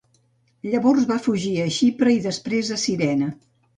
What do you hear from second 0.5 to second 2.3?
Llavors va fugir a Xipre i